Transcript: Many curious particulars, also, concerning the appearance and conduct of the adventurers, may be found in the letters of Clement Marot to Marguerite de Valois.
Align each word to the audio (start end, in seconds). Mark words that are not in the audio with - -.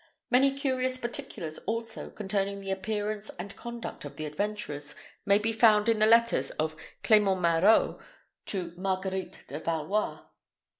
Many 0.31 0.55
curious 0.57 0.97
particulars, 0.97 1.59
also, 1.67 2.09
concerning 2.09 2.59
the 2.59 2.71
appearance 2.71 3.29
and 3.37 3.55
conduct 3.55 4.03
of 4.03 4.15
the 4.15 4.25
adventurers, 4.25 4.95
may 5.27 5.37
be 5.37 5.53
found 5.53 5.87
in 5.87 5.99
the 5.99 6.07
letters 6.07 6.49
of 6.57 6.75
Clement 7.03 7.39
Marot 7.39 7.99
to 8.47 8.73
Marguerite 8.77 9.43
de 9.47 9.59
Valois. 9.59 10.17